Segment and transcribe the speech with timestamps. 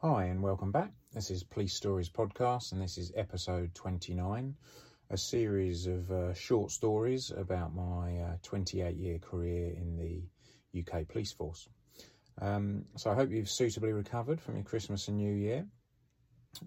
[0.00, 0.92] Hi, and welcome back.
[1.12, 4.54] This is Police Stories Podcast, and this is episode 29,
[5.10, 10.22] a series of uh, short stories about my 28 uh, year career in the
[10.78, 11.68] UK police force.
[12.40, 15.66] Um, so I hope you've suitably recovered from your Christmas and New Year.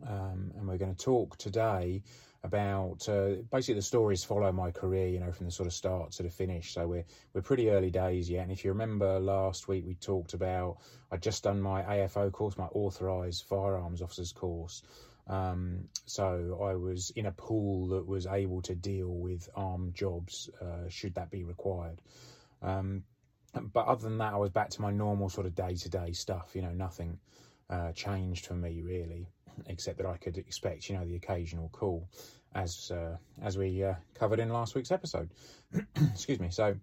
[0.06, 2.04] Um, and we're going to talk today
[2.44, 6.12] about uh, basically the stories follow my career, you know, from the sort of start
[6.12, 6.74] to the finish.
[6.74, 8.44] So we're we're pretty early days yet.
[8.44, 10.78] And if you remember last week, we talked about
[11.12, 14.82] I'd just done my AFO course, my Authorised Firearms Officers course.
[15.28, 20.50] Um, so I was in a pool that was able to deal with armed jobs,
[20.60, 22.02] uh, should that be required.
[22.64, 23.04] Um,
[23.54, 26.14] but other than that, I was back to my normal sort of day to day
[26.14, 26.52] stuff.
[26.56, 27.20] You know, nothing
[27.70, 29.28] uh, changed for me really
[29.68, 32.08] except that I could expect, you know, the occasional call,
[32.56, 35.30] as uh, as we uh, covered in last week's episode.
[36.12, 36.50] Excuse me.
[36.50, 36.76] So,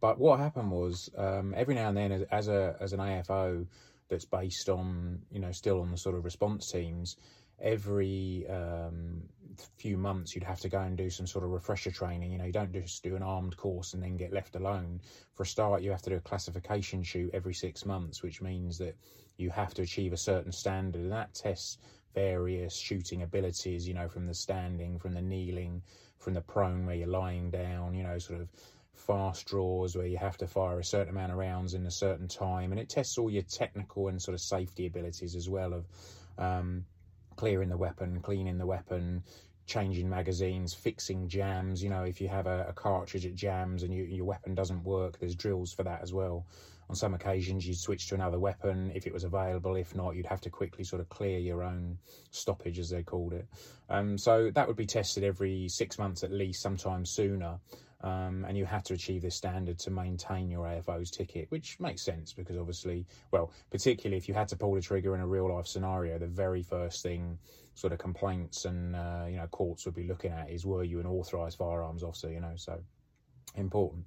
[0.00, 3.66] but what happened was um, every now and then, as, as a as an AFO
[4.08, 7.16] that's based on, you know, still on the sort of response teams,
[7.60, 9.22] every um,
[9.76, 12.32] few months you'd have to go and do some sort of refresher training.
[12.32, 15.00] You know, you don't just do an armed course and then get left alone.
[15.34, 18.78] For a start, you have to do a classification shoot every six months, which means
[18.78, 18.96] that
[19.36, 21.78] you have to achieve a certain standard, and that tests
[22.14, 23.86] various shooting abilities.
[23.86, 25.82] You know, from the standing, from the kneeling,
[26.18, 27.94] from the prone where you're lying down.
[27.94, 28.48] You know, sort of
[28.92, 32.28] fast draws where you have to fire a certain amount of rounds in a certain
[32.28, 35.86] time, and it tests all your technical and sort of safety abilities as well of.
[36.38, 36.86] Um,
[37.40, 39.24] clearing the weapon, cleaning the weapon,
[39.64, 41.82] changing magazines, fixing jams.
[41.82, 44.84] You know, if you have a, a cartridge at jams and you, your weapon doesn't
[44.84, 46.44] work, there's drills for that as well.
[46.90, 49.76] On some occasions, you'd switch to another weapon if it was available.
[49.76, 51.96] If not, you'd have to quickly sort of clear your own
[52.30, 53.46] stoppage, as they called it.
[53.88, 57.58] Um, so that would be tested every six months at least, sometimes sooner.
[58.02, 62.00] Um, and you had to achieve this standard to maintain your AFO's ticket, which makes
[62.00, 65.54] sense because obviously, well, particularly if you had to pull the trigger in a real
[65.54, 67.38] life scenario, the very first thing
[67.74, 70.98] sort of complaints and uh, you know courts would be looking at is were you
[70.98, 72.30] an authorised firearms officer?
[72.32, 72.80] You know, so
[73.54, 74.06] important.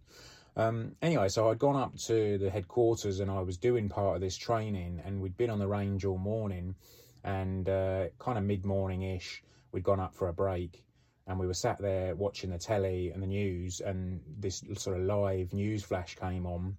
[0.56, 4.22] Um, anyway, so I'd gone up to the headquarters and I was doing part of
[4.22, 6.75] this training, and we'd been on the range all morning,
[7.23, 10.84] and uh, kind of mid morning ish, we'd gone up for a break
[11.28, 15.03] and we were sat there watching the telly and the news, and this sort of
[15.03, 16.75] live news flash came on,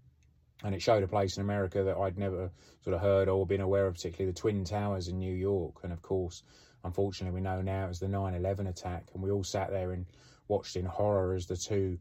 [0.63, 2.51] and it showed a place in America that I'd never
[2.83, 5.77] sort of heard or been aware of, particularly the Twin Towers in New York.
[5.83, 6.43] And of course,
[6.85, 9.93] unfortunately, we know now it was the 9 11 attack, and we all sat there
[9.93, 10.07] and
[10.49, 11.99] watched in horror as the two.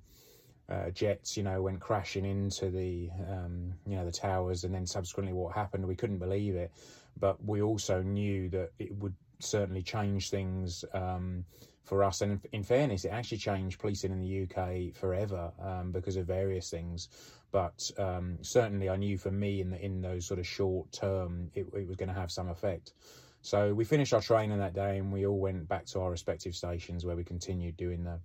[0.69, 4.87] Uh, jets, you know, went crashing into the, um, you know, the towers, and then
[4.87, 6.71] subsequently what happened, we couldn't believe it.
[7.19, 11.43] But we also knew that it would certainly change things um,
[11.83, 12.21] for us.
[12.21, 16.69] And in, fairness, it actually changed policing in the UK forever um, because of various
[16.69, 17.09] things.
[17.51, 21.51] But um, certainly, I knew for me in the, in those sort of short term,
[21.53, 22.93] it, it was going to have some effect.
[23.41, 26.55] So we finished our training that day, and we all went back to our respective
[26.55, 28.19] stations where we continued doing the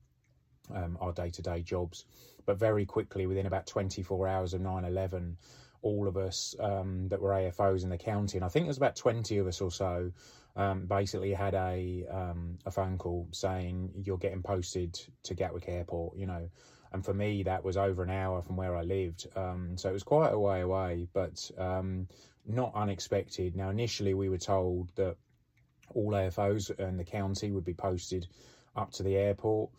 [0.72, 2.04] um, our day to day jobs.
[2.46, 5.36] But very quickly, within about 24 hours of 9 11,
[5.82, 8.96] all of us um, that were AFOs in the county, and I think there's about
[8.96, 10.12] 20 of us or so,
[10.58, 16.18] um, basically had a um, a phone call saying you're getting posted to Gatwick Airport,
[16.18, 16.50] you know.
[16.92, 19.92] And for me, that was over an hour from where I lived, um, so it
[19.92, 22.08] was quite a way away, but um,
[22.46, 23.54] not unexpected.
[23.54, 25.16] Now, initially, we were told that
[25.94, 28.26] all AFOs and the county would be posted
[28.74, 29.70] up to the airport.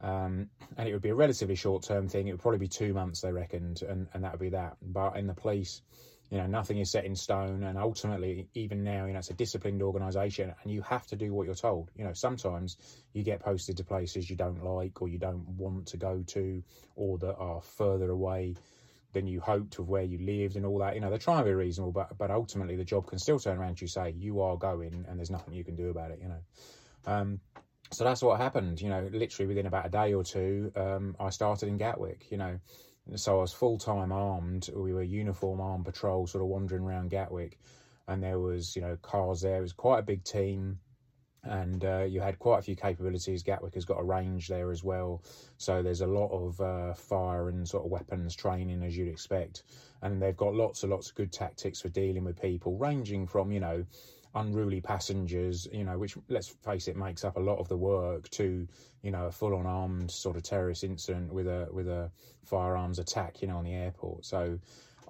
[0.00, 2.28] Um, and it would be a relatively short term thing.
[2.28, 4.76] It would probably be two months, they reckoned, and, and that would be that.
[4.82, 5.82] But in the police,
[6.30, 7.62] you know nothing is set in stone.
[7.62, 11.32] And ultimately even now you know it's a disciplined organization and you have to do
[11.32, 11.90] what you're told.
[11.96, 12.76] You know sometimes
[13.12, 16.62] you get posted to places you don't like or you don't want to go to
[16.96, 18.54] or that are further away
[19.12, 20.94] than you hoped of where you lived and all that.
[20.94, 23.58] You know they're trying to be reasonable but but ultimately the job can still turn
[23.58, 26.20] around to you say you are going and there's nothing you can do about it
[26.22, 26.42] you know.
[27.06, 27.40] Um,
[27.90, 28.82] so that's what happened.
[28.82, 32.36] You know literally within about a day or two um, i started in gatwick you
[32.36, 32.58] know
[33.16, 34.70] so I was full time armed.
[34.74, 37.58] We were uniform armed patrol, sort of wandering around Gatwick,
[38.06, 39.58] and there was you know cars there.
[39.58, 40.78] It was quite a big team,
[41.42, 43.42] and uh, you had quite a few capabilities.
[43.42, 45.22] Gatwick has got a range there as well,
[45.56, 49.62] so there's a lot of uh, fire and sort of weapons training as you'd expect,
[50.02, 53.50] and they've got lots and lots of good tactics for dealing with people, ranging from
[53.52, 53.84] you know
[54.34, 58.28] unruly passengers, you know, which let's face it makes up a lot of the work
[58.30, 58.66] to,
[59.02, 62.10] you know, a full on armed sort of terrorist incident with a with a
[62.44, 64.24] firearms attack, you know, on the airport.
[64.24, 64.58] So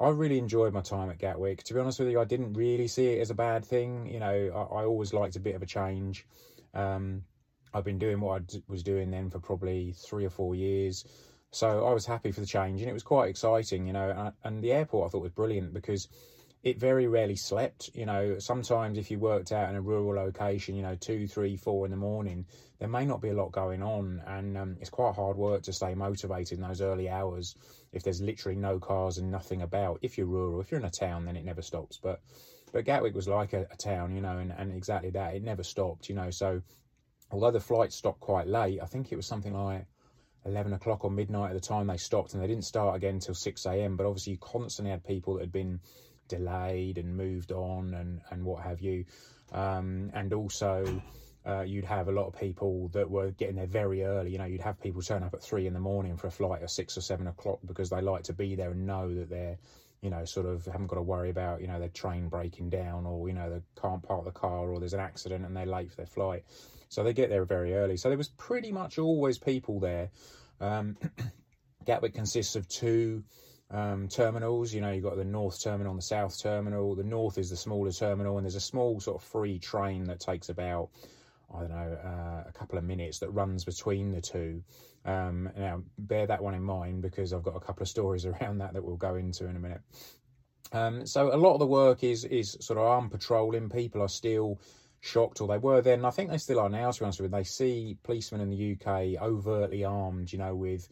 [0.00, 1.64] I really enjoyed my time at Gatwick.
[1.64, 4.06] To be honest with you, I didn't really see it as a bad thing.
[4.06, 6.26] You know, I, I always liked a bit of a change.
[6.74, 7.24] Um,
[7.74, 11.04] I've been doing what I d- was doing then for probably three or four years.
[11.50, 14.10] So I was happy for the change and it was quite exciting, you know.
[14.10, 16.08] And, and the airport I thought was brilliant because
[16.62, 17.90] it very rarely slept.
[17.94, 21.56] You know, sometimes if you worked out in a rural location, you know, two, three,
[21.56, 22.46] four in the morning,
[22.78, 25.72] there may not be a lot going on, and um, it's quite hard work to
[25.72, 27.54] stay motivated in those early hours
[27.92, 29.98] if there's literally no cars and nothing about.
[30.02, 31.98] If you're rural, if you're in a town, then it never stops.
[32.02, 32.20] But
[32.72, 35.34] but Gatwick was like a, a town, you know, and, and exactly that.
[35.34, 36.30] It never stopped, you know.
[36.30, 36.60] So
[37.30, 39.86] although the flight stopped quite late, I think it was something like
[40.44, 43.34] 11 o'clock or midnight at the time they stopped, and they didn't start again until
[43.34, 43.96] 6 a.m.
[43.96, 45.80] But obviously, you constantly had people that had been
[46.28, 49.04] delayed and moved on and, and what have you.
[49.52, 51.02] Um, and also,
[51.46, 54.30] uh, you'd have a lot of people that were getting there very early.
[54.30, 56.62] You know, you'd have people turn up at three in the morning for a flight
[56.62, 59.56] at six or seven o'clock because they like to be there and know that they're,
[60.02, 63.06] you know, sort of haven't got to worry about, you know, their train breaking down
[63.06, 65.90] or, you know, they can't park the car or there's an accident and they're late
[65.90, 66.44] for their flight.
[66.90, 67.96] So they get there very early.
[67.96, 70.10] So there was pretty much always people there.
[70.60, 70.96] Um,
[71.86, 73.24] Gatwick consists of two
[73.70, 74.72] um, terminals.
[74.72, 76.94] You know, you've got the north terminal and the south terminal.
[76.94, 80.20] The north is the smaller terminal, and there's a small sort of free train that
[80.20, 80.90] takes about,
[81.54, 84.62] I don't know, uh, a couple of minutes that runs between the two.
[85.04, 88.58] Um, now, bear that one in mind because I've got a couple of stories around
[88.58, 89.80] that that we'll go into in a minute.
[90.72, 93.70] Um, so a lot of the work is is sort of armed patrolling.
[93.70, 94.60] People are still
[95.00, 96.04] shocked, or they were then.
[96.04, 96.90] I think they still are now.
[96.90, 100.54] To be honest with you, they see policemen in the UK overtly armed, you know,
[100.54, 100.88] with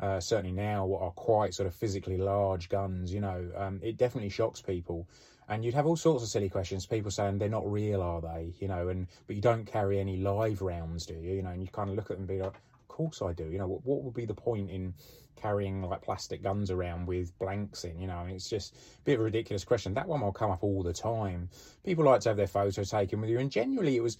[0.00, 3.12] uh, certainly now what are quite sort of physically large guns.
[3.12, 5.06] You know, um, it definitely shocks people.
[5.48, 6.86] And you'd have all sorts of silly questions.
[6.86, 8.54] People saying they're not real, are they?
[8.60, 11.34] You know, and but you don't carry any live rounds, do you?
[11.34, 13.32] You know, and you kind of look at them and be like, of course I
[13.32, 13.44] do.
[13.44, 14.94] You know, what, what would be the point in
[15.36, 18.00] carrying like plastic guns around with blanks in?
[18.00, 19.92] You know, it's just a bit of a ridiculous question.
[19.92, 21.50] That one will come up all the time.
[21.84, 24.16] People like to have their photo taken with you, and generally it was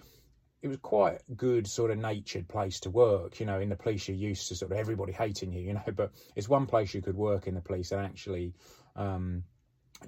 [0.64, 3.38] it was quite good sort of natured place to work.
[3.38, 5.82] You know, in the police you're used to sort of everybody hating you, you know,
[5.94, 8.54] but it's one place you could work in the police and actually,
[8.96, 9.44] um,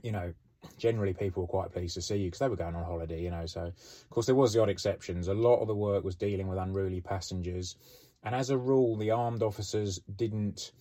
[0.02, 0.32] you know,
[0.78, 3.30] generally people were quite pleased to see you because they were going on holiday, you
[3.30, 3.44] know.
[3.44, 5.28] So, of course, there was the odd exceptions.
[5.28, 7.76] A lot of the work was dealing with unruly passengers,
[8.24, 10.72] and as a rule, the armed officers didn't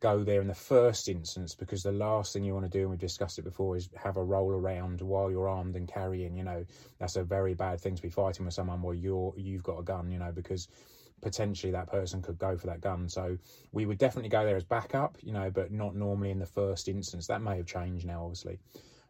[0.00, 2.90] go there in the first instance because the last thing you want to do, and
[2.90, 6.36] we've discussed it before, is have a roll around while you're armed and carrying.
[6.36, 6.64] You know,
[6.98, 9.82] that's a very bad thing to be fighting with someone while you're you've got a
[9.82, 10.10] gun.
[10.10, 10.68] You know, because
[11.20, 13.08] potentially that person could go for that gun.
[13.08, 13.36] So
[13.72, 15.18] we would definitely go there as backup.
[15.20, 17.26] You know, but not normally in the first instance.
[17.26, 18.58] That may have changed now, obviously.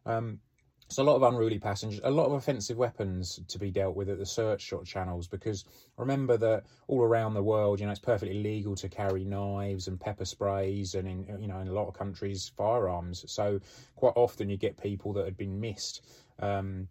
[0.06, 0.40] Um,
[0.90, 4.08] so a lot of unruly passengers, a lot of offensive weapons to be dealt with
[4.08, 5.66] at the search shot channels because
[5.98, 10.00] remember that all around the world, you know, it's perfectly legal to carry knives and
[10.00, 13.30] pepper sprays and in you know in a lot of countries firearms.
[13.30, 13.60] So
[13.96, 16.06] quite often you get people that had been missed
[16.38, 16.88] um,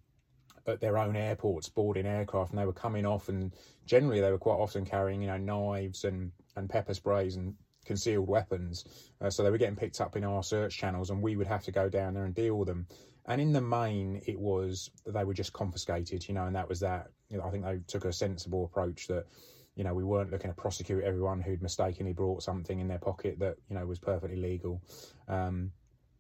[0.68, 3.56] at their own airports boarding aircraft and they were coming off and
[3.88, 8.28] generally they were quite often carrying you know knives and and pepper sprays and concealed
[8.28, 8.84] weapons.
[9.22, 11.64] Uh, so they were getting picked up in our search channels and we would have
[11.64, 12.86] to go down there and deal with them
[13.28, 16.80] and in the main, it was they were just confiscated, you know, and that was
[16.80, 17.08] that.
[17.30, 19.26] You know, I think they took a sensible approach that,
[19.76, 23.38] you know, we weren't looking to prosecute everyone who'd mistakenly brought something in their pocket
[23.40, 24.82] that you know was perfectly legal.
[25.28, 25.72] Um,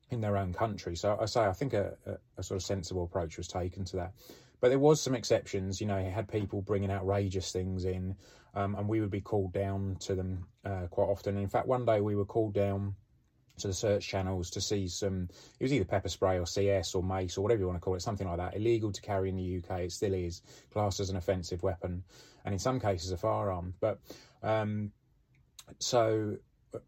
[0.09, 0.95] in their own country.
[0.95, 3.98] So I say I think a, a, a, sort of sensible approach was taken to
[3.98, 4.13] that.
[4.62, 5.81] But there was some exceptions.
[5.81, 8.15] You know, he had people bringing outrageous things in,
[8.56, 11.38] um, and we would be called down to them uh, quite often.
[11.38, 12.95] In fact, one day we were called down
[13.57, 15.27] to the search channels to see some,
[15.59, 17.95] it was either pepper spray or CS or mace or whatever you want to call
[17.95, 18.56] it, something like that.
[18.56, 22.04] Illegal to carry in the UK, it still is, classed as an offensive weapon,
[22.45, 23.73] and in some cases a firearm.
[23.80, 23.99] But
[24.44, 24.92] um,
[25.80, 26.37] so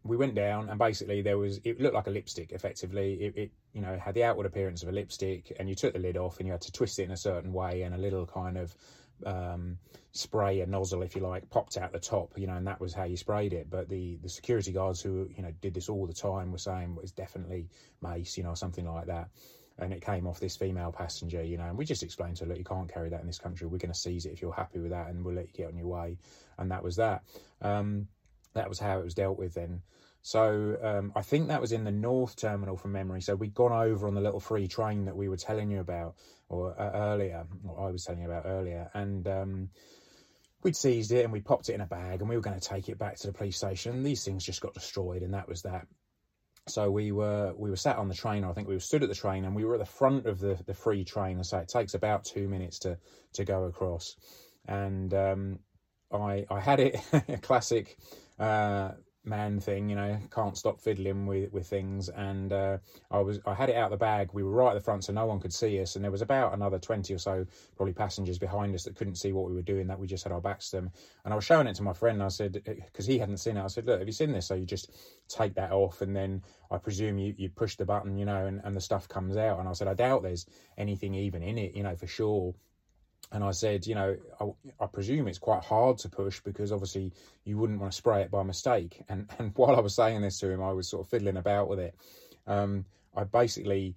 [0.04, 3.50] we went down and basically there was it looked like a lipstick effectively it, it,
[3.72, 6.38] you know had the outward appearance of a lipstick and you took the lid off
[6.38, 8.74] and you had to twist it in a certain way and a little kind of
[9.26, 9.78] um,
[10.12, 12.92] spray a nozzle, if you like, popped out the top, you know, and that was
[12.92, 13.68] how you sprayed it.
[13.70, 16.94] But the, the security guards who, you know, did this all the time were saying
[16.94, 17.68] well, it's definitely
[18.02, 19.28] mace, you know, something like that.
[19.78, 22.50] And it came off this female passenger, you know, and we just explained to her,
[22.50, 23.66] look, you can't carry that in this country.
[23.66, 25.68] We're going to seize it if you're happy with that and we'll let you get
[25.68, 26.18] on your way.
[26.58, 27.22] And that was that.
[27.62, 28.08] Um,
[28.52, 29.80] that was how it was dealt with then.
[30.22, 33.22] So um, I think that was in the North Terminal from memory.
[33.22, 36.14] So we'd gone over on the little free train that we were telling you about
[36.48, 39.70] or uh, earlier, or I was telling you about earlier, and um,
[40.62, 42.68] we'd seized it and we popped it in a bag and we were going to
[42.68, 44.02] take it back to the police station.
[44.02, 45.86] These things just got destroyed, and that was that.
[46.68, 49.02] So we were we were sat on the train, or I think we were stood
[49.02, 51.36] at the train, and we were at the front of the the free train.
[51.36, 52.98] And so it takes about two minutes to
[53.34, 54.16] to go across,
[54.66, 55.58] and um,
[56.12, 57.96] I I had it a classic.
[58.38, 58.92] Uh,
[59.24, 62.08] man thing, you know, can't stop fiddling with with things.
[62.08, 62.78] And uh,
[63.10, 64.30] I was I had it out the bag.
[64.32, 65.96] We were right at the front, so no one could see us.
[65.96, 67.46] And there was about another twenty or so
[67.76, 69.86] probably passengers behind us that couldn't see what we were doing.
[69.86, 70.90] That we just had our backs to them.
[71.24, 72.22] And I was showing it to my friend.
[72.22, 73.64] I said because he hadn't seen it.
[73.64, 74.46] I said, look, have you seen this?
[74.46, 74.92] So you just
[75.28, 78.60] take that off, and then I presume you you push the button, you know, and
[78.64, 79.60] and the stuff comes out.
[79.60, 80.46] And I said, I doubt there's
[80.78, 82.54] anything even in it, you know, for sure
[83.32, 87.12] and I said, you know, I, I, presume it's quite hard to push because obviously
[87.44, 89.02] you wouldn't want to spray it by mistake.
[89.08, 91.68] And and while I was saying this to him, I was sort of fiddling about
[91.68, 91.94] with it.
[92.46, 92.84] Um,
[93.16, 93.94] I basically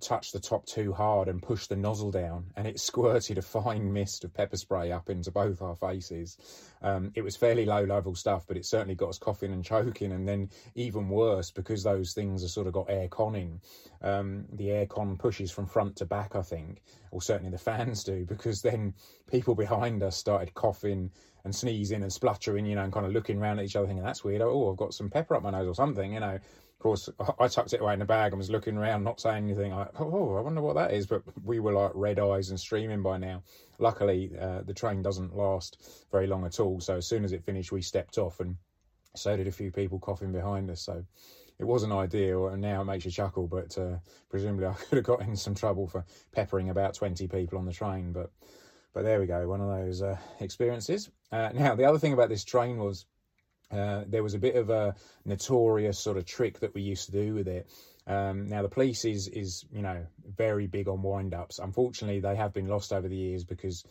[0.00, 3.92] touched the top too hard and pushed the nozzle down, and it squirted a fine
[3.92, 6.38] mist of pepper spray up into both our faces.
[6.82, 10.12] Um, it was fairly low level stuff, but it certainly got us coughing and choking.
[10.12, 13.60] And then, even worse, because those things have sort of got air conning,
[14.02, 18.04] um, the air con pushes from front to back, I think, or certainly the fans
[18.04, 18.94] do, because then
[19.30, 21.10] people behind us started coughing
[21.44, 24.04] and sneezing and spluttering, you know, and kind of looking around at each other, thinking,
[24.04, 24.40] that's weird.
[24.40, 26.38] Oh, I've got some pepper up my nose or something, you know
[26.84, 27.08] course,
[27.40, 29.72] I tucked it away in the bag and was looking around, not saying anything.
[29.72, 31.06] Like, oh, I wonder what that is.
[31.06, 33.42] But we were like red eyes and streaming by now.
[33.78, 36.80] Luckily, uh, the train doesn't last very long at all.
[36.80, 38.56] So as soon as it finished, we stepped off, and
[39.16, 40.82] so did a few people coughing behind us.
[40.82, 41.02] So
[41.58, 43.48] it wasn't ideal, and now it makes you chuckle.
[43.48, 43.96] But uh,
[44.28, 47.72] presumably, I could have got in some trouble for peppering about twenty people on the
[47.72, 48.12] train.
[48.12, 48.30] But
[48.92, 51.10] but there we go, one of those uh, experiences.
[51.32, 53.06] Uh, now, the other thing about this train was
[53.70, 54.94] uh, there was a bit of a
[55.24, 57.68] notorious sort of trick that we used to do with it.
[58.06, 60.06] Um, now the police is is you know
[60.36, 61.58] very big on wind ups.
[61.58, 63.84] Unfortunately, they have been lost over the years because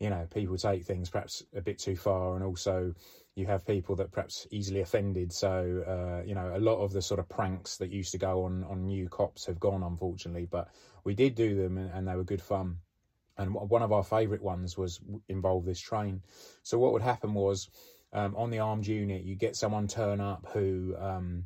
[0.00, 2.94] you know people take things perhaps a bit too far, and also
[3.34, 5.32] you have people that perhaps easily offended.
[5.32, 8.44] So uh, you know a lot of the sort of pranks that used to go
[8.44, 10.46] on on new cops have gone, unfortunately.
[10.50, 10.68] But
[11.04, 12.78] we did do them, and, and they were good fun.
[13.36, 16.22] And one of our favourite ones was involve this train.
[16.64, 17.68] So what would happen was
[18.12, 21.44] um, on the armed unit, you get someone turn up who um,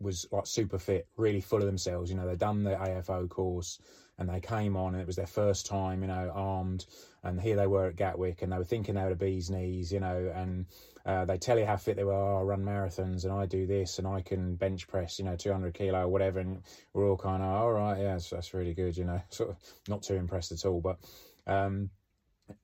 [0.00, 2.10] was like super fit, really full of themselves.
[2.10, 3.78] You know, they'd done the AFO course
[4.18, 6.86] and they came on and it was their first time, you know, armed.
[7.22, 9.92] And here they were at Gatwick and they were thinking they were the bee's knees,
[9.92, 10.66] you know, and
[11.04, 12.12] uh, they tell you how fit they were.
[12.12, 15.36] Oh, I run marathons and I do this and I can bench press, you know,
[15.36, 16.38] 200 kilo or whatever.
[16.38, 16.62] And
[16.92, 19.56] we're all kind of, all right, yeah, that's, that's really good, you know, sort of
[19.88, 20.80] not too impressed at all.
[20.80, 20.98] But,
[21.46, 21.90] um,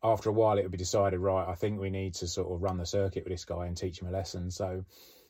[0.03, 2.63] after a while, it would be decided, right, I think we need to sort of
[2.63, 4.51] run the circuit with this guy and teach him a lesson.
[4.51, 4.85] So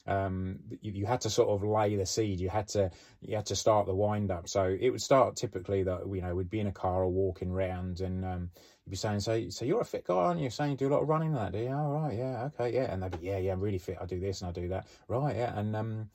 [0.06, 2.40] um, you, you, had to sort of lay the seed.
[2.40, 2.90] You had to
[3.20, 4.48] you had to start the wind up.
[4.48, 7.50] So it would start typically that you know we'd be in a car or walking
[7.50, 8.50] around, and um,
[8.84, 10.50] you'd be saying, "So, so you're a fit guy, aren't you?
[10.50, 11.68] Saying you do a lot of running, that do you?
[11.68, 13.98] Oh, right, yeah, okay, yeah." And they'd be, "Yeah, yeah, I'm really fit.
[14.00, 16.08] I do this and I do that." Right, yeah, and um,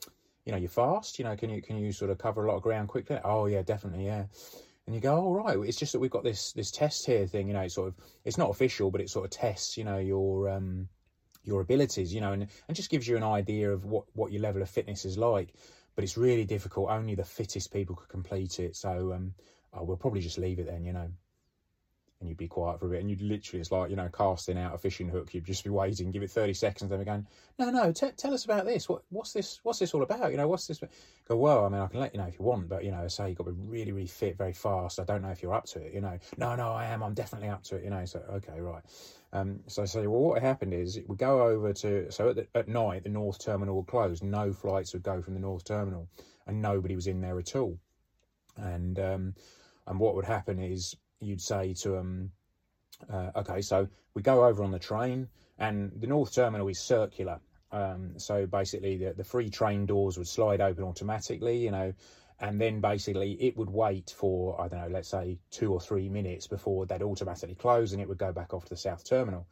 [0.45, 1.19] you know, you're fast.
[1.19, 3.19] You know, can you can you sort of cover a lot of ground quickly?
[3.23, 4.25] Oh, yeah, definitely, yeah
[4.85, 7.27] and you go, "All oh, right, it's just that we've got this this test here
[7.27, 9.83] thing, you know, it's sort of it's not official, but it sort of tests, you
[9.83, 10.87] know, your um
[11.43, 14.41] your abilities, you know, and, and just gives you an idea of what what your
[14.41, 15.53] level of fitness is like.
[15.95, 16.89] But it's really difficult.
[16.89, 18.75] Only the fittest people could complete it.
[18.75, 19.33] So um,
[19.73, 21.09] oh, we'll probably just leave it then, you know
[22.19, 24.57] and you'd be quiet for a bit, and you'd literally, it's like, you know, casting
[24.57, 25.33] out a fishing hook.
[25.33, 27.27] You'd just be waiting, give it 30 seconds, then we're going,
[27.59, 28.87] no, no, t- tell us about this.
[28.87, 29.59] What, what's this?
[29.63, 30.31] What's this all about?
[30.31, 30.81] You know, what's this?
[31.27, 33.07] Go, well, I mean, I can let you know if you want, but, you know,
[33.07, 34.99] say you've got to be really, really fit, very fast.
[34.99, 36.17] I don't know if you're up to it, you know.
[36.37, 37.03] No, no, I am.
[37.03, 38.05] I'm definitely up to it, you know.
[38.05, 38.83] So, okay, right.
[39.33, 42.47] Um, so I say, well, what happened is we go over to, so at, the,
[42.55, 44.23] at night, the North Terminal would close.
[44.23, 46.07] No flights would go from the North Terminal,
[46.47, 47.77] and nobody was in there at all.
[48.55, 49.35] And, um,
[49.87, 52.31] and what would happen is you'd say to them,
[53.11, 57.39] uh, okay, so we go over on the train, and the North Terminal is circular.
[57.71, 61.93] Um, so basically, the, the free train doors would slide open automatically, you know,
[62.39, 66.09] and then basically it would wait for, I don't know, let's say two or three
[66.09, 69.47] minutes before they'd automatically close and it would go back off to the South Terminal.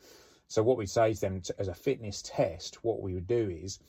[0.47, 3.49] So, what we'd say to them to, as a fitness test, what we would do
[3.49, 3.79] is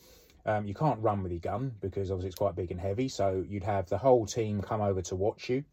[0.47, 3.09] um, you can't run with your gun because obviously it's quite big and heavy.
[3.09, 5.65] So, you'd have the whole team come over to watch you.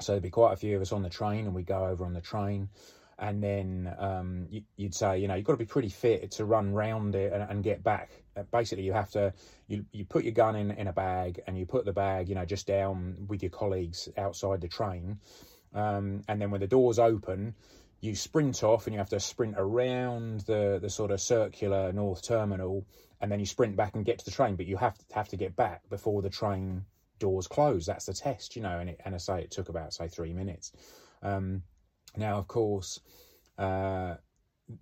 [0.00, 2.04] So, there'd be quite a few of us on the train, and we'd go over
[2.04, 2.68] on the train
[3.18, 6.44] and then um, you, would say, you know, you've got to be pretty fit to
[6.44, 8.10] run round it and, and, get back.
[8.36, 9.32] Uh, basically, you have to
[9.66, 12.36] you you put your gun in in a bag and you put the bag, you
[12.36, 15.18] know, just down with your colleagues outside the train,
[15.74, 17.54] um, and then when the doors open.
[18.00, 22.22] You sprint off and you have to sprint around the, the sort of circular north
[22.22, 22.86] terminal,
[23.20, 24.54] and then you sprint back and get to the train.
[24.54, 26.84] But you have to have to get back before the train
[27.18, 27.86] doors close.
[27.86, 28.78] That's the test, you know.
[28.78, 30.72] And it, and I say it took about say three minutes.
[31.22, 31.62] Um,
[32.16, 33.00] now, of course,
[33.58, 34.14] uh,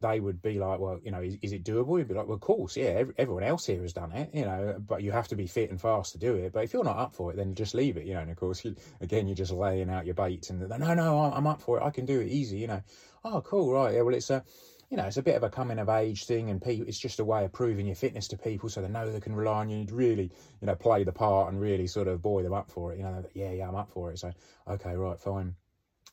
[0.00, 1.98] they would be like, well, you know, is, is, it doable?
[1.98, 4.76] You'd be like, well, of course, yeah, everyone else here has done it, you know,
[4.84, 6.52] but you have to be fit and fast to do it.
[6.52, 8.20] But if you're not up for it, then just leave it, you know.
[8.20, 11.46] And of course, you, again, you're just laying out your baits and no, no, I'm
[11.46, 11.84] up for it.
[11.84, 12.82] I can do it easy, you know.
[13.24, 14.02] Oh, cool, right, yeah.
[14.02, 14.42] Well, it's a
[14.90, 17.20] you know, it's a bit of a coming of age thing, and people, it's just
[17.20, 19.68] a way of proving your fitness to people, so they know they can rely on
[19.68, 19.84] you.
[19.84, 22.92] to really, you know, play the part and really sort of buoy them up for
[22.92, 22.98] it.
[22.98, 24.18] You know, yeah, yeah, I'm up for it.
[24.18, 24.32] So,
[24.68, 25.54] okay, right, fine.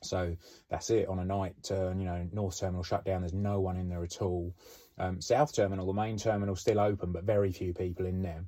[0.01, 0.35] So
[0.69, 1.99] that's it on a night turn.
[1.99, 3.21] You know, North Terminal shut down.
[3.21, 4.53] There's no one in there at all.
[4.97, 8.43] Um, South Terminal, the main terminal, still open, but very few people in there.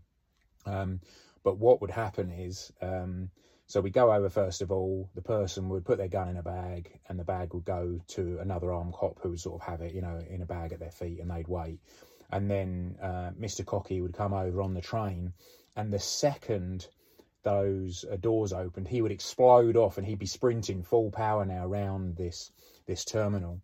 [0.66, 1.00] Um,
[1.44, 3.30] but what would happen is, um,
[3.68, 5.10] so we go over first of all.
[5.16, 8.40] The person would put their gun in a bag, and the bag would go to
[8.40, 10.80] another armed cop who would sort of have it, you know, in a bag at
[10.80, 11.80] their feet, and they'd wait.
[12.32, 13.66] And then uh, Mr.
[13.66, 15.34] Cocky would come over on the train,
[15.76, 16.88] and the second
[17.44, 21.66] those uh, doors opened, he would explode off, and he'd be sprinting full power now
[21.66, 22.52] around this
[22.86, 23.62] this terminal.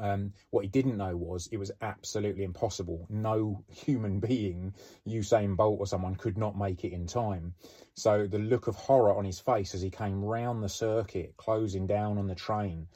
[0.00, 3.06] Um, what he didn't know was it was absolutely impossible.
[3.10, 4.74] No human being,
[5.06, 7.54] Usain Bolt or someone, could not make it in time.
[7.94, 11.86] So the look of horror on his face as he came round the circuit, closing
[11.86, 12.88] down on the train,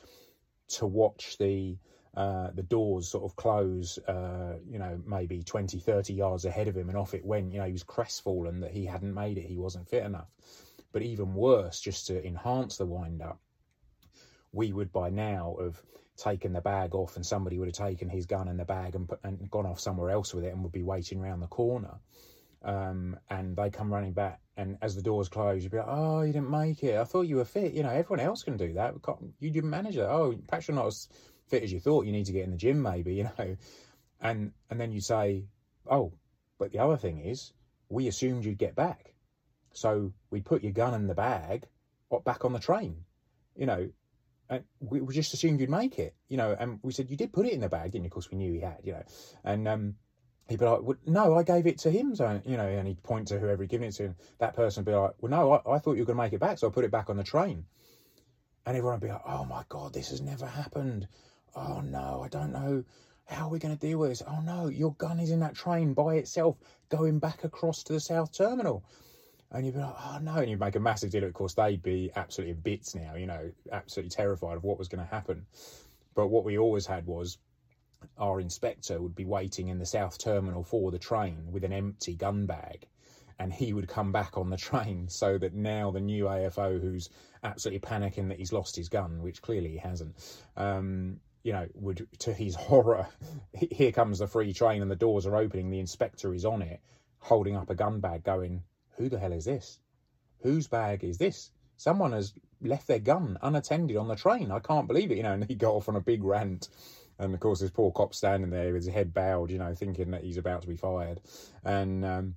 [0.69, 1.77] to watch the
[2.17, 6.75] uh, the doors sort of close, uh, you know, maybe 20, 30 yards ahead of
[6.75, 7.53] him, and off it went.
[7.53, 10.31] You know, he was crestfallen that he hadn't made it, he wasn't fit enough.
[10.93, 13.39] But even worse, just to enhance the wind up,
[14.57, 15.81] we would by now have
[16.17, 19.07] taken the bag off and somebody would have taken his gun and the bag and,
[19.07, 22.01] put, and gone off somewhere else with it and would be waiting around the corner.
[22.63, 26.23] Um, and they come running back, and as the doors close, you'd be like, "Oh,
[26.23, 26.99] you didn't make it.
[26.99, 27.75] I thought you were fit.
[27.75, 28.95] You know, everyone else can do that.
[29.39, 30.01] You didn't manage it.
[30.01, 31.09] Oh, perhaps you're not as
[31.47, 32.07] fit as you thought.
[32.07, 33.15] You need to get in the gym, maybe.
[33.19, 33.57] You know."
[34.21, 35.45] And and then you say,
[35.89, 36.13] "Oh,
[36.59, 37.53] but the other thing is,
[37.89, 39.15] we assumed you'd get back,
[39.73, 41.69] so we put your gun in the bag,
[42.25, 43.05] back on the train.
[43.55, 43.91] You know,
[44.49, 46.57] and we, we just assumed you'd make it, you know.
[46.59, 48.09] And we said you did put it in the bag, didn't you?
[48.09, 49.03] Of course, we knew he had, you know.
[49.45, 49.95] And um,
[50.49, 53.03] he'd be like, well, "No, I gave it to him." So you know, and he'd
[53.03, 54.15] point to whoever he'd given it to.
[54.39, 56.33] That person would be like, "Well, no, I, I thought you were going to make
[56.33, 57.65] it back, so I put it back on the train."
[58.67, 61.09] And everyone would be like, "Oh my god, this has never happened.
[61.55, 62.85] Oh no, I don't know."
[63.29, 64.23] How are we going to deal with this?
[64.25, 66.57] Oh no, your gun is in that train by itself
[66.91, 68.85] going back across to the South Terminal
[69.53, 71.25] and you'd be like, oh no, and you'd make a massive deal.
[71.25, 74.89] Of course, they'd be absolutely in bits now, you know, absolutely terrified of what was
[74.89, 75.47] going to happen.
[76.15, 77.39] But what we always had was
[78.19, 82.15] our inspector would be waiting in the south terminal for the train with an empty
[82.15, 82.87] gun bag.
[83.39, 87.11] And he would come back on the train so that now the new AFO, who's
[87.45, 90.17] absolutely panicking that he's lost his gun, which clearly he hasn't,
[90.57, 93.07] um, you know, would, to his horror,
[93.53, 95.71] here comes the free train and the doors are opening.
[95.71, 96.81] The inspector is on it,
[97.19, 98.63] holding up a gun bag, going,
[98.97, 99.79] who the hell is this?
[100.43, 101.51] Whose bag is this?
[101.77, 102.33] Someone has
[102.63, 104.51] left their gun unattended on the train.
[104.51, 105.33] I can't believe it, you know.
[105.33, 106.69] And he got off on a big rant.
[107.19, 110.11] And of course, this poor cop standing there with his head bowed, you know, thinking
[110.11, 111.21] that he's about to be fired.
[111.65, 112.35] And um,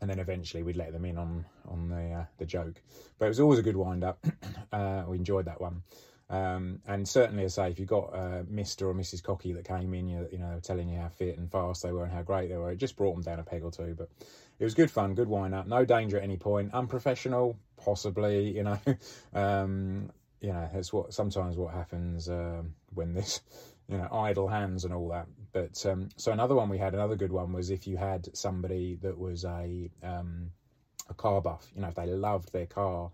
[0.00, 2.80] and then eventually we'd let them in on on the uh, the joke.
[3.18, 4.24] But it was always a good wind up.
[4.72, 5.82] uh, we enjoyed that one.
[6.30, 8.82] Um, and certainly, I say, if you've got uh, Mr.
[8.82, 9.22] or Mrs.
[9.22, 12.04] Cocky that came in, you, you know, telling you how fit and fast they were
[12.04, 13.94] and how great they were, it just brought them down a peg or two.
[13.96, 14.10] But
[14.58, 16.74] it was good fun, good wind up, no danger at any point.
[16.74, 18.78] Unprofessional, possibly, you know.
[19.34, 20.10] um,
[20.40, 23.40] you know, it's what sometimes what happens um, when this,
[23.88, 25.26] you know, idle hands and all that.
[25.52, 28.98] But um, so another one we had, another good one was if you had somebody
[29.02, 30.50] that was a um,
[31.08, 33.10] a car buff, you know, if they loved their car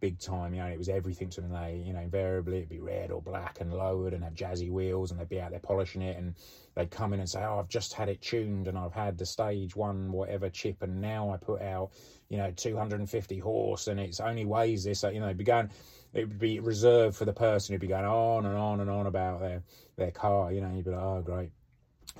[0.00, 0.54] big time.
[0.54, 1.52] You know, it was everything to them.
[1.52, 5.10] They, you know, invariably it'd be red or black and lowered and have jazzy wheels,
[5.10, 6.34] and they'd be out there polishing it, and
[6.74, 9.26] they'd come in and say, "Oh, I've just had it tuned, and I've had the
[9.26, 11.90] stage one whatever chip, and now I put out,
[12.28, 15.70] you know, 250 horse, and it's only weighs this." You know, began.
[16.14, 19.06] It would be reserved for the person who'd be going on and on and on
[19.06, 19.62] about their
[19.96, 20.52] their car.
[20.52, 21.50] You know, you'd be like, "Oh, great."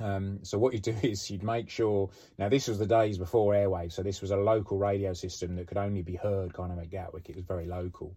[0.01, 2.11] Um, so what you'd do is you'd make sure.
[2.39, 5.67] Now this was the days before airwaves, so this was a local radio system that
[5.67, 7.29] could only be heard kind of at Gatwick.
[7.29, 8.17] It was very local.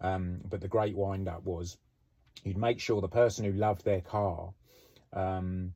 [0.00, 1.76] Um, but the great wind up was
[2.44, 4.52] you'd make sure the person who loved their car
[5.12, 5.74] um,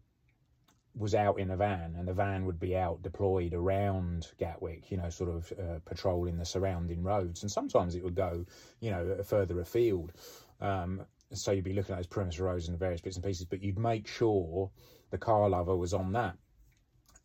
[0.96, 4.96] was out in a van, and the van would be out deployed around Gatwick, you
[4.96, 7.42] know, sort of uh, patrolling the surrounding roads.
[7.42, 8.46] And sometimes it would go,
[8.80, 10.12] you know, further afield.
[10.60, 11.02] Um,
[11.32, 13.78] so you'd be looking at those perimeter roads and various bits and pieces, but you'd
[13.78, 14.70] make sure
[15.14, 16.36] the car lover was on that.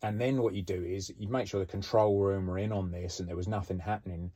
[0.00, 2.92] And then what you do is you'd make sure the control room were in on
[2.92, 4.30] this and there was nothing happening.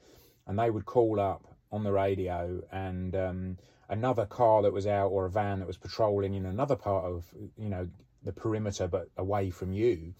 [0.49, 3.57] And they would call up on the radio and um,
[3.89, 7.25] another car that was out or a van that was patrolling in another part of,
[7.57, 7.89] you know,
[8.25, 10.15] the perimeter but away from you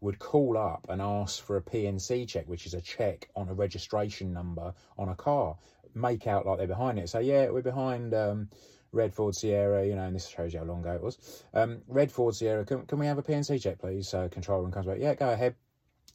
[0.00, 3.54] would call up and ask for a PNC check, which is a check on a
[3.54, 5.58] registration number on a car.
[5.94, 7.10] Make out like they're behind it.
[7.10, 8.48] Say, yeah, we're behind um,
[8.92, 11.44] Red Ford Sierra, you know, and this shows you how long ago it was.
[11.54, 14.08] Um, Red Ford Sierra, can, can we have a PNC check, please?
[14.08, 15.54] So control room comes back, yeah, go ahead.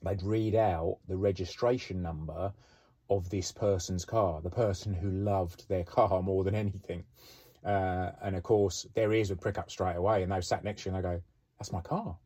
[0.01, 2.51] They'd read out the registration number
[3.09, 7.03] of this person's car, the person who loved their car more than anything.
[7.63, 10.83] Uh, and of course, their ears would prick up straight away, and they sat next
[10.83, 11.21] to you and they go,
[11.57, 12.17] That's my car.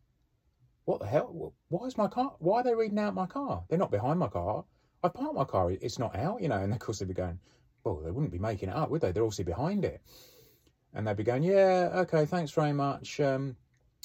[0.85, 1.53] What the hell?
[1.67, 2.33] Why is my car?
[2.39, 3.63] Why are they reading out my car?
[3.67, 4.63] They're not behind my car.
[5.03, 5.71] I parked my car.
[5.71, 6.57] It's not out, you know.
[6.57, 7.39] And of course they'd be going,
[7.83, 9.11] well, they wouldn't be making it up, would they?
[9.11, 10.01] They're obviously behind it.
[10.93, 13.19] And they'd be going, yeah, okay, thanks very much.
[13.19, 13.55] Um,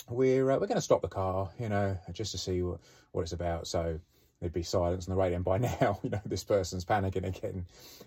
[0.09, 2.81] we're uh, we're going to stop the car, you know, just to see what,
[3.13, 3.67] what it's about.
[3.67, 3.99] So
[4.41, 5.37] there'd be silence on the radio.
[5.37, 7.65] And by now, you know, this person's panicking again.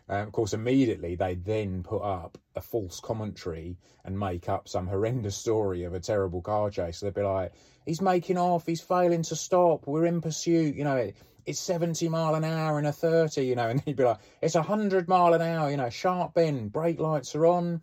[0.10, 4.88] Um, of course, immediately they then put up a false commentary and make up some
[4.88, 6.98] horrendous story of a terrible car chase.
[6.98, 7.54] So they'd be like,
[7.86, 12.10] he's making off, he's failing to stop, we're in pursuit, you know, it, it's 70
[12.10, 15.34] mile an hour and a 30, you know, and he'd be like, it's 100 mile
[15.34, 17.82] an hour, you know, sharp bend, brake lights are on.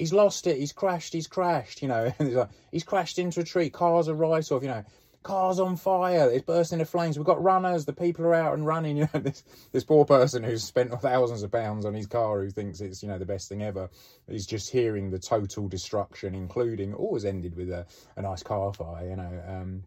[0.00, 0.56] He's lost it.
[0.56, 1.12] He's crashed.
[1.12, 1.82] He's crashed.
[1.82, 3.70] You know, he's like, he's crashed into a tree.
[3.70, 4.62] Cars are right off.
[4.62, 4.84] You know,
[5.22, 8.66] car's on fire, it's bursting into flames, we've got runners, the people are out and
[8.66, 12.40] running, you know, this this poor person who's spent thousands of pounds on his car
[12.40, 13.90] who thinks it's, you know, the best thing ever,
[14.28, 17.86] is just hearing the total destruction, including always ended with a,
[18.16, 19.82] a nice car fire, you know, um,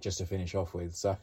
[0.00, 0.94] just to finish off with.
[0.94, 1.16] So,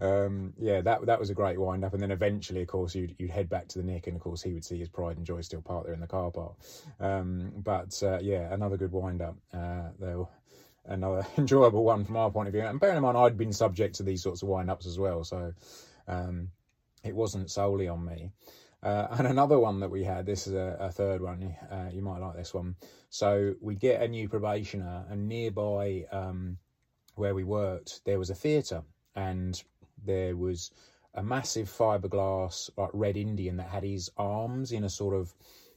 [0.00, 1.94] um, yeah, that that was a great wind up.
[1.94, 4.42] And then eventually, of course, you'd, you'd head back to the Nick, and of course,
[4.42, 6.54] he would see his pride and joy still parked there in the car park.
[7.00, 9.36] Um, but uh, yeah, another good wind up.
[9.52, 10.26] Uh, there
[10.86, 12.62] another enjoyable one from our point of view.
[12.62, 15.24] And bearing in mind, I'd been subject to these sorts of wind ups as well,
[15.24, 15.52] so
[16.08, 16.50] um,
[17.02, 18.30] it wasn't solely on me.
[18.82, 22.02] Uh, and another one that we had, this is a, a third one, uh, you
[22.02, 22.76] might like this one.
[23.08, 26.58] So we get a new probationer, and nearby um,
[27.16, 28.82] where we worked, there was a theatre,
[29.14, 29.62] and
[30.04, 30.70] there was
[31.14, 35.34] a massive fiberglass like red Indian that had his arms in a sort of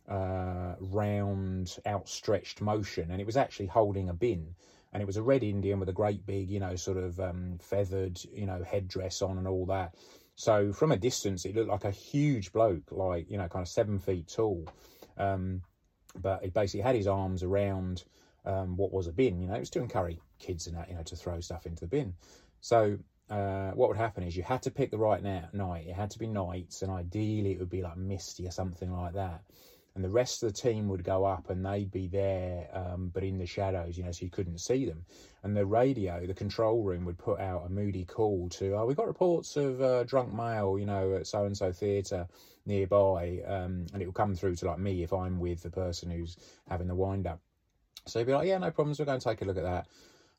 [0.09, 4.55] uh, round, outstretched motion, and it was actually holding a bin
[4.93, 7.57] and it was a red Indian with a great big, you know, sort of um,
[7.61, 9.95] feathered, you know, headdress on and all that.
[10.35, 13.67] So from a distance, it looked like a huge bloke, like you know, kind of
[13.67, 14.67] seven feet tall.
[15.17, 15.61] Um,
[16.19, 18.05] but he basically had his arms around
[18.47, 19.39] um, what was a bin.
[19.39, 21.81] You know, it was to encourage kids and that, you know, to throw stuff into
[21.81, 22.13] the bin.
[22.61, 22.97] So
[23.29, 25.21] uh, what would happen is you had to pick the right
[25.53, 25.85] night.
[25.87, 29.13] It had to be nights, and ideally it would be like misty or something like
[29.13, 29.43] that
[29.97, 33.23] and the rest of the team would go up and they'd be there, um, but
[33.23, 35.03] in the shadows, you know, so you couldn't see them.
[35.41, 38.93] And the radio, the control room would put out a moody call to, oh, we
[38.93, 42.27] got reports of uh, drunk male, you know, at so and so theatre
[42.67, 46.11] nearby, um, and it will come through to like me if I'm with the person
[46.11, 46.37] who's
[46.69, 47.41] having the wind up.
[48.09, 49.87] So you'd be like, yeah, no problems, we'll go and take a look at that.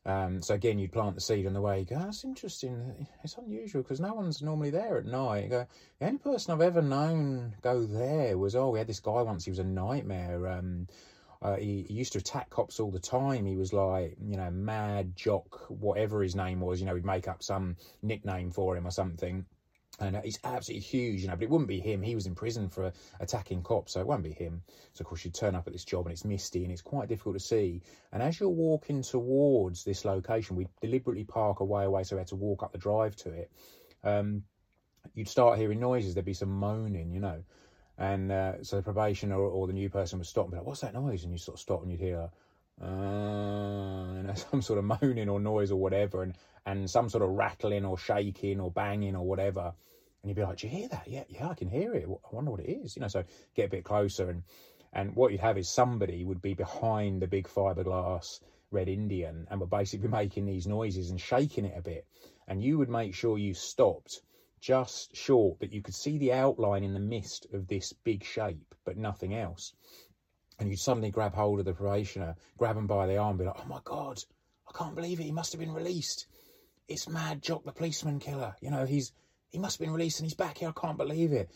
[0.05, 1.79] Um, so again, you'd plant the seed on the way.
[1.79, 3.07] You go, that's interesting.
[3.23, 5.43] It's unusual because no one's normally there at night.
[5.43, 5.67] You go,
[5.99, 9.45] the only person I've ever known go there was oh, we had this guy once.
[9.45, 10.47] He was a nightmare.
[10.47, 10.87] Um,
[11.41, 13.45] uh, he, he, used to attack cops all the time.
[13.45, 16.81] He was like, you know, mad jock, whatever his name was.
[16.81, 19.45] You know, we'd make up some nickname for him or something
[19.99, 22.01] and uh, he's absolutely huge, you know, but it wouldn't be him.
[22.01, 24.61] He was in prison for attacking cops, so it won't be him.
[24.93, 27.09] So, of course, you turn up at this job and it's misty and it's quite
[27.09, 27.81] difficult to see.
[28.11, 32.27] And as you're walking towards this location, we deliberately park away away, so we had
[32.27, 33.51] to walk up the drive to it.
[34.03, 34.43] Um,
[35.13, 37.43] you'd start hearing noises, there'd be some moaning, you know.
[37.97, 40.65] And uh, so the probation or, or, the new person would stop and be like,
[40.65, 41.23] What's that noise?
[41.23, 42.29] And you sort of stop and you'd hear,
[42.81, 47.23] uh, you know, some sort of moaning or noise or whatever, and, and some sort
[47.23, 49.73] of rattling or shaking or banging or whatever
[50.21, 51.07] and you'd be like, "Do you hear that?
[51.07, 52.07] Yeah, yeah, I can hear it.
[52.07, 53.23] I wonder what it is." You know, so
[53.55, 54.43] get a bit closer, and
[54.91, 58.39] and what you'd have is somebody would be behind the big fiberglass
[58.71, 62.05] red Indian, and would basically be making these noises and shaking it a bit,
[62.47, 64.21] and you would make sure you stopped
[64.59, 68.75] just short that you could see the outline in the mist of this big shape,
[68.83, 69.73] but nothing else.
[70.59, 73.45] And you'd suddenly grab hold of the probationer, grab him by the arm, and be
[73.45, 74.21] like, "Oh my god,
[74.67, 75.23] I can't believe it!
[75.23, 76.27] He must have been released.
[76.87, 78.55] It's Mad Jock, the policeman killer.
[78.59, 79.13] You know, he's."
[79.51, 80.69] He must have been released and he's back here.
[80.69, 81.49] I can't believe it.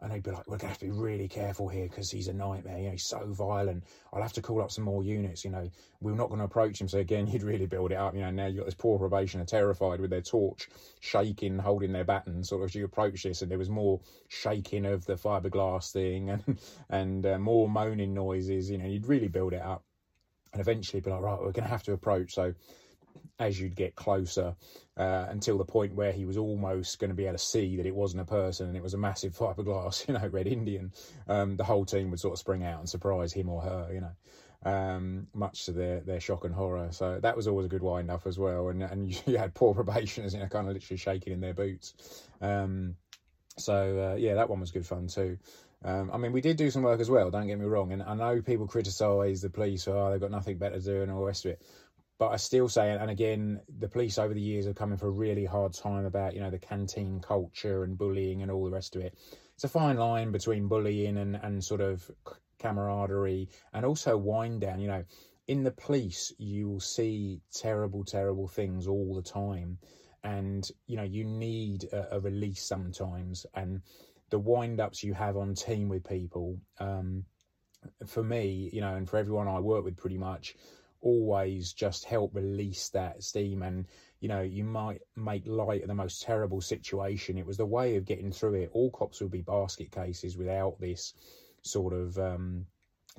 [0.00, 2.26] And they'd be like, we're going to have to be really careful here because he's
[2.26, 2.76] a nightmare.
[2.76, 3.84] You know, he's so violent.
[4.12, 5.44] I'll have to call up some more units.
[5.44, 6.88] You know, we're not going to approach him.
[6.88, 8.12] So again, you'd really build it up.
[8.12, 12.04] You know, now you've got this poor probationer terrified with their torch shaking, holding their
[12.04, 12.42] baton.
[12.42, 16.30] Sort of as you approach this, and there was more shaking of the fiberglass thing
[16.30, 16.58] and
[16.90, 18.68] and uh, more moaning noises.
[18.68, 19.84] You know, you'd really build it up,
[20.52, 22.34] and eventually be like, right, we're going to have to approach.
[22.34, 22.54] So
[23.42, 24.54] as you'd get closer
[24.96, 27.86] uh, until the point where he was almost going to be able to see that
[27.86, 30.92] it wasn't a person and it was a massive fiberglass, you know, red Indian,
[31.28, 34.00] um, the whole team would sort of spring out and surprise him or her, you
[34.00, 34.12] know.
[34.64, 36.92] Um, much to their, their shock and horror.
[36.92, 38.68] So that was always a good wind up as well.
[38.68, 42.28] And and you had poor probationers, you know, kind of literally shaking in their boots.
[42.40, 42.94] Um,
[43.58, 45.38] so uh, yeah, that one was good fun too.
[45.84, 47.30] Um, I mean, we did do some work as well.
[47.30, 47.92] Don't get me wrong.
[47.92, 51.10] And I know people criticise the police oh they've got nothing better to do and
[51.10, 51.62] all the rest of it.
[52.22, 55.08] But I still say, and again, the police over the years have come in for
[55.08, 58.70] a really hard time about, you know, the canteen culture and bullying and all the
[58.70, 59.18] rest of it.
[59.56, 62.08] It's a fine line between bullying and, and sort of
[62.60, 64.78] camaraderie and also wind down.
[64.78, 65.04] You know,
[65.48, 69.76] in the police, you will see terrible, terrible things all the time,
[70.22, 73.46] and you know you need a, a release sometimes.
[73.54, 73.82] And
[74.30, 77.24] the wind ups you have on team with people, um,
[78.06, 80.54] for me, you know, and for everyone I work with, pretty much,
[81.02, 83.86] always just help release that steam and
[84.20, 87.96] you know you might make light of the most terrible situation it was the way
[87.96, 91.12] of getting through it all cops would be basket cases without this
[91.62, 92.66] sort of um,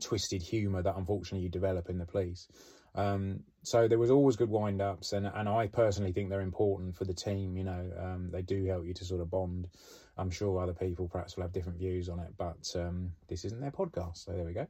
[0.02, 2.48] twisted humour that unfortunately you develop in the police.
[2.96, 6.96] Um, so there was always good wind ups, and and I personally think they're important
[6.96, 7.58] for the team.
[7.58, 9.68] You know, um, they do help you to sort of bond.
[10.16, 13.62] I'm sure other people perhaps will have different views on it, but um, this isn't
[13.62, 14.68] their podcast, so there we go.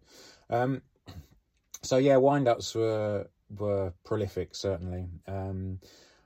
[1.83, 5.07] So yeah, wind ups were were prolific certainly.
[5.27, 5.79] Um,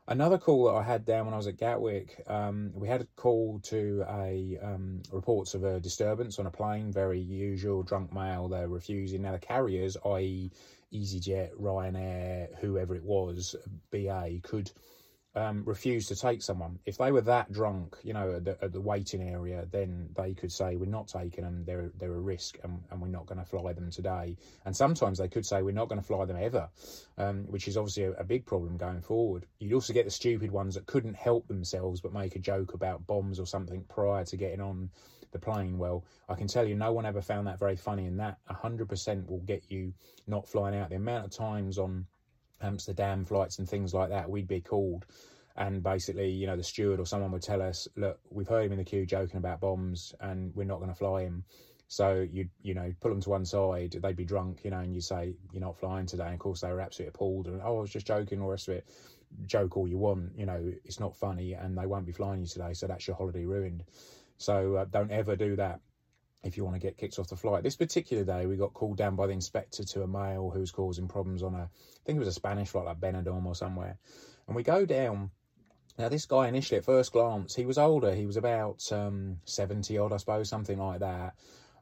[0.10, 3.08] Another call that I had down when I was at Gatwick, um, we had a
[3.18, 8.48] call to a um, reports of a disturbance on a plane, very usual, drunk male,
[8.48, 9.22] they're refusing.
[9.22, 10.50] Now, the carriers, i.e.,
[10.94, 13.54] EasyJet, Ryanair, whoever it was,
[13.92, 14.72] BA, could
[15.38, 16.80] um, refuse to take someone.
[16.86, 20.34] If they were that drunk, you know, at the, at the, waiting area, then they
[20.34, 23.38] could say, we're not taking them, they're, they're a risk and, and we're not going
[23.38, 24.36] to fly them today.
[24.66, 26.70] And sometimes they could say, we're not going to fly them ever,
[27.20, 29.46] um, which is obviously a, a, big problem going forward.
[29.60, 33.06] You'd also get the stupid ones that couldn't help themselves but make a joke about
[33.06, 34.90] bombs or something prior to getting on
[35.32, 35.78] the plane.
[35.78, 39.28] Well, I can tell you, no one ever found that very funny, and that 100%
[39.28, 39.94] will get you
[40.26, 40.90] not flying out.
[40.90, 42.08] The amount of times on
[42.62, 45.06] Amsterdam flights and things like that, we'd be called.
[45.56, 48.74] And basically, you know, the steward or someone would tell us, look, we've heard him
[48.74, 51.44] in the queue joking about bombs and we're not going to fly him.
[51.90, 54.94] So you you know pull them to one side, they'd be drunk, you know, and
[54.94, 56.26] you say you're not flying today.
[56.26, 58.68] And of course they were absolutely appalled and oh I was just joking, the rest
[58.68, 58.88] of it.
[59.46, 62.48] Joke all you want, you know, it's not funny, and they won't be flying you
[62.48, 63.84] today, so that's your holiday ruined.
[64.38, 65.82] So uh, don't ever do that
[66.44, 67.64] if you want to get kicked off the flight.
[67.64, 70.72] This particular day, we got called down by the inspector to a male who was
[70.72, 71.70] causing problems on a, I
[72.06, 73.98] think it was a Spanish flight like Benidorm or somewhere.
[74.48, 75.32] And we go down.
[75.98, 78.14] Now, this guy initially, at first glance, he was older.
[78.14, 81.34] He was about um, 70 odd, I suppose, something like that.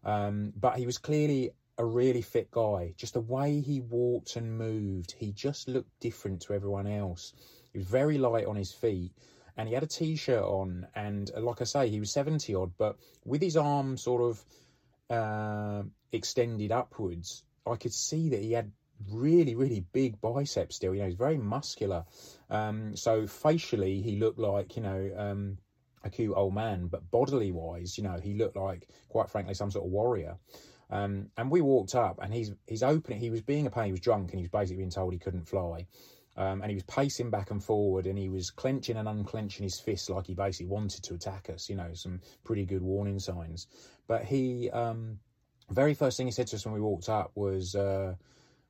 [0.06, 2.94] Um, but he was clearly a really fit guy.
[2.98, 7.34] Just the way he walked and moved, he just looked different to everyone else.
[7.74, 9.12] He was very light on his feet
[9.58, 12.72] and he had a t-shirt on and uh, like i say he was 70 odd
[12.78, 14.46] but with his arm sort of
[15.10, 18.72] uh, extended upwards i could see that he had
[19.12, 22.06] really really big biceps still you know he's very muscular.
[22.50, 25.58] Um, so facially he looked like you know um,
[26.04, 29.72] a cute old man but bodily wise you know he looked like quite frankly some
[29.72, 30.38] sort of warrior.
[30.92, 33.92] Um, and we walked up and he's he's opening he was being a pain he
[33.92, 35.88] was drunk and he was basically being told he couldn't fly
[36.38, 39.80] um, and he was pacing back and forward and he was clenching and unclenching his
[39.80, 43.68] fists like he basically wanted to attack us, you know, some pretty good warning signs.
[44.08, 45.20] But he, um,
[45.70, 48.16] very first thing he said to us when we walked up was, uh,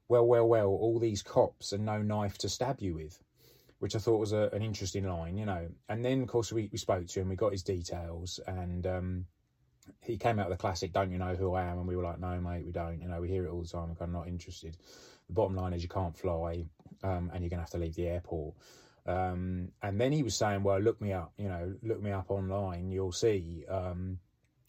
[0.07, 3.19] well, well, well, all these cops and no knife to stab you with,
[3.79, 5.67] which I thought was a, an interesting line, you know.
[5.89, 9.25] And then, of course, we, we spoke to him, we got his details, and um,
[10.01, 11.79] he came out with the classic, don't you know who I am?
[11.79, 13.01] And we were like, no, mate, we don't.
[13.01, 14.77] You know, we hear it all the time, I'm not interested.
[15.27, 16.65] The bottom line is you can't fly
[17.03, 18.55] um, and you're going to have to leave the airport.
[19.05, 22.31] Um, and then he was saying, well, look me up, you know, look me up
[22.31, 22.91] online.
[22.91, 24.17] You'll see um,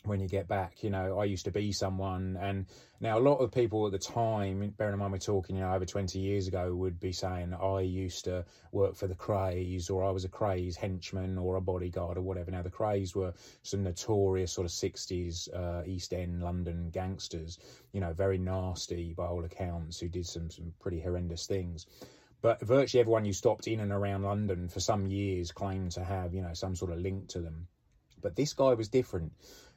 [0.05, 0.83] when you get back.
[0.83, 2.67] You know, I used to be someone, and
[3.01, 5.73] now a lot of people at the time, bearing in mind we're talking, you know,
[5.73, 10.05] over 20 years ago, would be saying, I used to work for the Krays, or
[10.05, 12.51] I was a Krays henchman, or a bodyguard, or whatever.
[12.51, 17.59] Now, the Krays were some notorious sort of 60s uh, East End London gangsters,
[17.93, 21.87] you know, very nasty by all accounts, who did some, some pretty horrendous things.
[22.43, 26.35] But virtually everyone you stopped in and around London for some years claimed to have,
[26.35, 27.67] you know, some sort of link to them.
[28.21, 29.33] But this guy was different,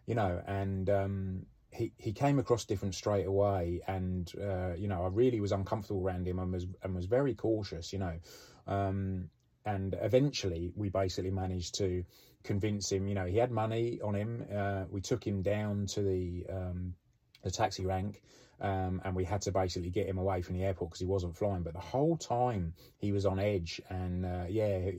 [0.06, 5.04] you know, and um, he he came across different straight away, and uh, you know,
[5.04, 8.19] I really was uncomfortable around him and was and was very cautious, you know.
[8.67, 9.30] Um,
[9.65, 12.04] and eventually, we basically managed to
[12.43, 13.08] convince him.
[13.08, 14.45] You know, he had money on him.
[14.54, 16.95] Uh, we took him down to the um,
[17.43, 18.22] the taxi rank
[18.62, 21.36] um, and we had to basically get him away from the airport because he wasn't
[21.36, 21.63] flying.
[21.63, 24.91] But the whole time he was on edge, and uh, yeah,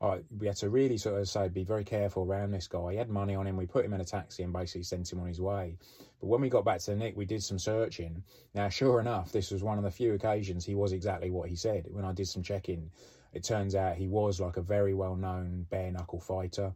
[0.00, 2.92] uh, we had to really sort of say, be very careful around this guy.
[2.92, 3.56] He had money on him.
[3.56, 5.76] We put him in a taxi and basically sent him on his way.
[6.20, 8.22] But when we got back to the Nick, we did some searching.
[8.54, 11.56] Now, sure enough, this was one of the few occasions he was exactly what he
[11.56, 11.86] said.
[11.90, 12.90] When I did some checking,
[13.32, 16.72] it turns out he was like a very well known bare knuckle fighter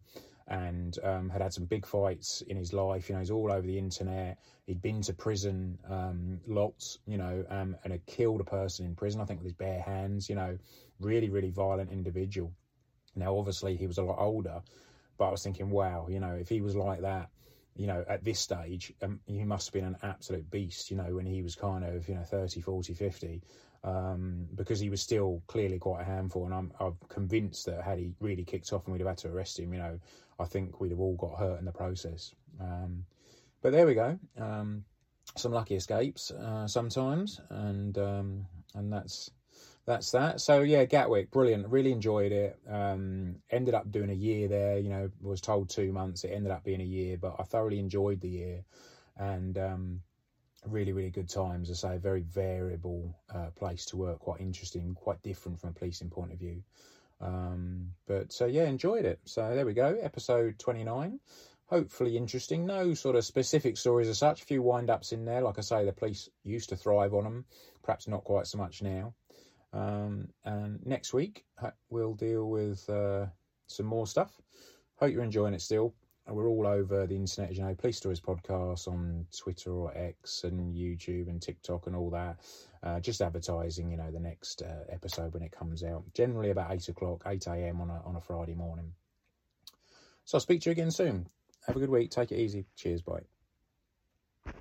[0.48, 3.09] and um, had had some big fights in his life.
[3.09, 4.38] You know, he's all over the internet.
[4.66, 8.94] He'd been to prison um, lots, you know, um, and had killed a person in
[8.94, 10.59] prison, I think, with his bare hands, you know,
[11.00, 12.52] really, really violent individual.
[13.14, 14.62] Now, obviously, he was a lot older,
[15.18, 17.28] but I was thinking, wow, you know, if he was like that,
[17.76, 21.14] you know, at this stage, um, he must have been an absolute beast, you know,
[21.14, 23.42] when he was kind of, you know, 30, 40, 50,
[23.85, 26.44] um, because he was still clearly quite a handful.
[26.44, 29.28] And I'm, I'm convinced that had he really kicked off and we'd have had to
[29.28, 29.98] arrest him, you know,
[30.42, 32.35] I think we'd have all got hurt in the process.
[32.61, 33.05] Um,
[33.62, 34.18] but there we go.
[34.37, 34.85] Um,
[35.37, 39.31] some lucky escapes uh, sometimes, and um, and that's
[39.87, 40.40] that's that.
[40.40, 41.68] So yeah, Gatwick, brilliant.
[41.68, 42.59] Really enjoyed it.
[42.68, 44.78] Um, ended up doing a year there.
[44.78, 46.24] You know, was told two months.
[46.24, 48.64] It ended up being a year, but I thoroughly enjoyed the year,
[49.16, 50.00] and um,
[50.66, 51.70] really, really good times.
[51.70, 54.18] I say, very variable uh, place to work.
[54.20, 54.94] Quite interesting.
[54.94, 56.62] Quite different from a policing point of view.
[57.22, 59.20] Um, but so yeah, enjoyed it.
[59.24, 59.96] So there we go.
[60.02, 61.20] Episode twenty nine
[61.72, 62.66] hopefully interesting.
[62.66, 64.42] No sort of specific stories as such.
[64.42, 65.40] A few wind ups in there.
[65.40, 67.46] Like I say, the police used to thrive on them,
[67.82, 69.14] perhaps not quite so much now.
[69.72, 71.46] Um, and next week,
[71.88, 73.24] we'll deal with uh,
[73.68, 74.38] some more stuff.
[74.96, 75.94] Hope you're enjoying it still.
[76.28, 80.44] We're all over the internet, as you know, Police Stories podcast on Twitter or X
[80.44, 82.37] and YouTube and TikTok and all that.
[82.82, 86.02] Uh, just advertising, you know, the next uh, episode when it comes out.
[86.14, 87.80] Generally about 8 o'clock, 8 a.m.
[87.80, 88.92] on a, on a Friday morning.
[90.24, 91.28] So I'll speak to you again soon.
[91.66, 92.10] Have a good week.
[92.10, 92.66] Take it easy.
[92.76, 93.02] Cheers.
[93.02, 93.22] Bye.